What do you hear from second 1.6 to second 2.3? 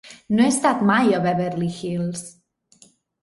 Hills.